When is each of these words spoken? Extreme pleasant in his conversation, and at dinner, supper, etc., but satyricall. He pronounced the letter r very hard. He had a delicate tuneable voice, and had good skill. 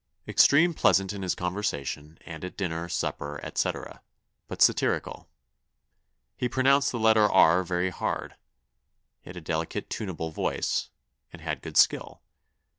Extreme 0.27 0.73
pleasant 0.73 1.13
in 1.13 1.21
his 1.21 1.35
conversation, 1.35 2.17
and 2.21 2.43
at 2.43 2.57
dinner, 2.57 2.89
supper, 2.89 3.39
etc., 3.43 4.01
but 4.47 4.59
satyricall. 4.59 5.27
He 6.35 6.49
pronounced 6.49 6.91
the 6.91 6.97
letter 6.97 7.31
r 7.31 7.61
very 7.63 7.91
hard. 7.91 8.35
He 9.21 9.29
had 9.29 9.37
a 9.37 9.41
delicate 9.41 9.91
tuneable 9.91 10.31
voice, 10.31 10.89
and 11.31 11.39
had 11.41 11.61
good 11.61 11.77
skill. 11.77 12.23